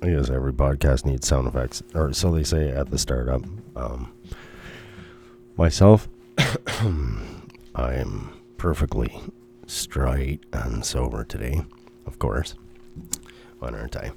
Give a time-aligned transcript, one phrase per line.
[0.00, 3.42] I guess every podcast needs sound effects, or so they say at the startup.
[3.74, 4.12] Um,
[5.56, 6.08] myself,
[7.74, 9.12] I'm perfectly
[9.66, 11.62] straight and sober today,
[12.06, 12.54] of course.
[13.58, 14.12] Why aren't I?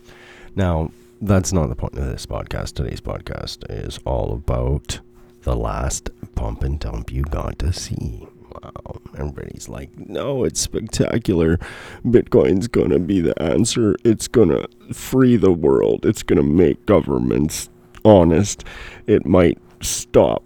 [0.56, 2.74] Now, that's not the point of this podcast.
[2.74, 5.00] Today's podcast is all about
[5.44, 8.28] the last pump and dump you got to see.
[8.52, 9.02] Wow.
[9.18, 11.58] Everybody's like, no, it's spectacular.
[12.06, 13.96] Bitcoin's going to be the answer.
[14.04, 16.06] It's going to free the world.
[16.06, 17.70] It's going to make governments
[18.04, 18.64] honest.
[19.08, 20.44] It might stop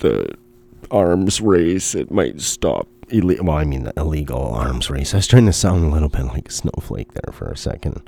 [0.00, 0.34] the
[0.90, 1.94] arms race.
[1.94, 2.88] It might stop.
[3.12, 5.14] Well, I mean, the illegal arms race.
[5.14, 8.02] I was trying to sound a little bit like a snowflake there for a second.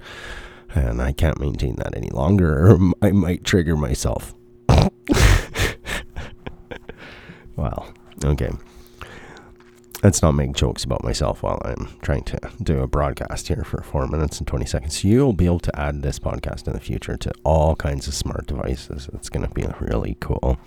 [0.75, 4.35] And I can't maintain that any longer, or I might trigger myself.
[7.57, 7.93] wow.
[8.25, 8.51] Okay
[10.03, 13.83] let's not make jokes about myself while I'm trying to do a broadcast here for
[13.83, 15.05] four minutes and 20 seconds.
[15.05, 18.47] You'll be able to add this podcast in the future to all kinds of smart
[18.47, 19.09] devices.
[19.15, 20.59] It's going to be really cool.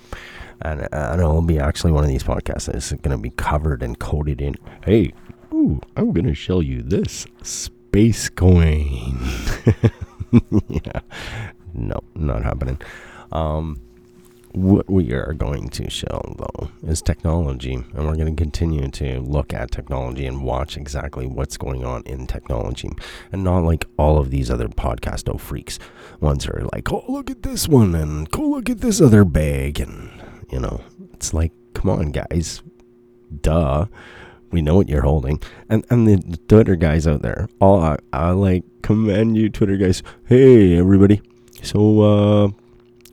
[0.61, 3.97] And, and it'll be actually one of these podcasts that's going to be covered and
[3.97, 5.13] coated in, hey,
[5.53, 9.19] ooh, I'm going to show you this space coin.
[10.67, 11.01] yeah.
[11.73, 12.79] No, not happening.
[13.31, 13.79] Um,
[14.53, 17.73] what we are going to show, though, is technology.
[17.73, 22.03] And we're going to continue to look at technology and watch exactly what's going on
[22.05, 22.89] in technology.
[23.31, 25.79] And not like all of these other podcasto freaks.
[26.19, 29.79] Ones are like, oh, look at this one, and go look at this other bag.
[29.79, 30.09] And,
[30.51, 30.81] you know,
[31.13, 32.61] it's like, come on, guys.
[33.41, 33.85] Duh.
[34.51, 35.39] We know what you're holding.
[35.69, 40.01] And and the, Twitter guys out there, all I, I like commend you, Twitter guys.
[40.25, 41.21] Hey, everybody.
[41.61, 42.49] So, uh,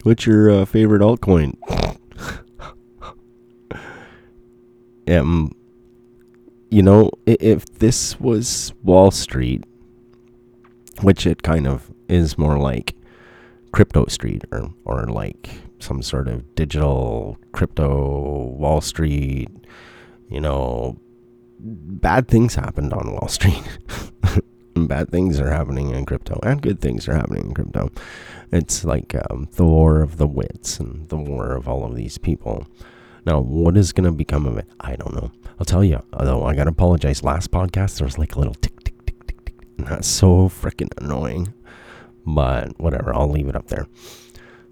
[0.07, 1.57] What's your uh, favorite altcoin?
[5.09, 5.51] um,
[6.71, 9.65] you know, if this was Wall Street,
[11.03, 12.95] which it kind of is more like
[13.73, 15.51] crypto street or, or like
[15.81, 19.49] some sort of digital crypto Wall Street,
[20.31, 20.97] you know,
[21.59, 23.61] bad things happened on Wall Street.
[24.87, 27.91] bad things are happening in crypto and good things are happening in crypto.
[28.53, 32.19] It's like um, the war of the wits and the war of all of these
[32.19, 32.67] people.
[33.25, 34.69] Now, what is going to become of it?
[34.81, 35.33] I don't know.
[35.59, 37.25] I'll tell you, although I got to apologize.
[37.25, 39.55] Last podcast, there was like a little tick, tick, tick, tick, tick.
[39.79, 41.53] And that's so freaking annoying.
[42.25, 43.89] But whatever, I'll leave it up there.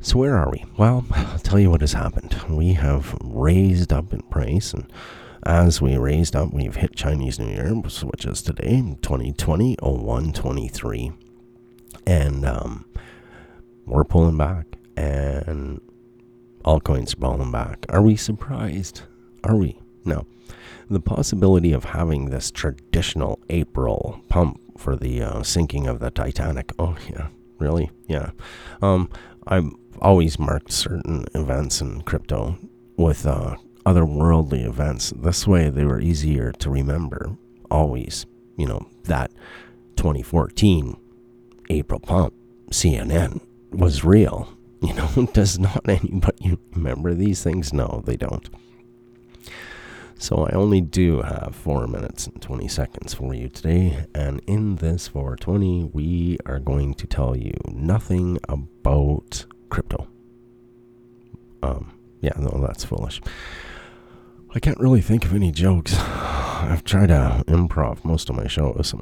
[0.00, 0.64] So, where are we?
[0.76, 2.36] Well, I'll tell you what has happened.
[2.48, 4.86] We have raised up in price, and
[5.44, 11.12] as we raised up, we've hit Chinese New Year, which is today, 2020 0123.
[12.06, 12.86] And um,
[13.86, 14.66] we're pulling back
[14.96, 15.80] and
[16.64, 17.84] altcoins are pulling back.
[17.88, 19.02] Are we surprised?
[19.44, 19.78] Are we?
[20.04, 20.26] No.
[20.88, 26.72] The possibility of having this traditional April pump for the uh, sinking of the Titanic.
[26.78, 27.28] Oh, yeah.
[27.58, 27.90] Really?
[28.08, 28.30] Yeah.
[28.82, 29.10] Um,
[29.46, 32.58] I've always marked certain events in crypto
[32.96, 35.12] with uh, otherworldly events.
[35.16, 37.36] This way, they were easier to remember.
[37.70, 39.30] Always, you know, that
[39.96, 40.96] 2014
[41.70, 42.34] April pump,
[42.70, 43.40] CNN
[43.70, 44.48] was real.
[44.84, 47.72] You know, does not anybody remember these things?
[47.72, 48.46] No, they don't.
[50.18, 54.76] So I only do have 4 minutes and 20 seconds for you today, and in
[54.76, 60.06] this 420, we are going to tell you nothing about crypto.
[61.62, 63.22] Um, yeah, no, that's foolish.
[64.56, 65.94] I can't really think of any jokes.
[65.98, 68.94] I've tried to improv most of my shows,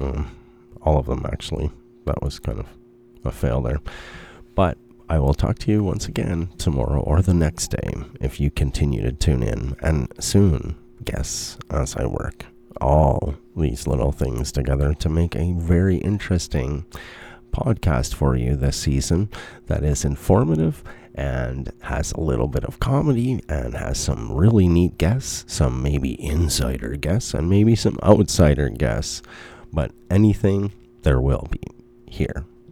[0.81, 1.69] all of them actually.
[2.05, 2.65] That was kind of
[3.23, 3.79] a fail there.
[4.55, 8.49] But I will talk to you once again tomorrow or the next day if you
[8.49, 9.75] continue to tune in.
[9.79, 10.75] And soon,
[11.05, 12.45] guess, as I work
[12.81, 16.85] all these little things together to make a very interesting
[17.53, 19.29] podcast for you this season
[19.67, 20.83] that is informative
[21.15, 26.21] and has a little bit of comedy and has some really neat guests, some maybe
[26.21, 29.21] insider guests, and maybe some outsider guests.
[29.71, 30.71] But anything
[31.03, 31.61] there will be
[32.07, 32.45] here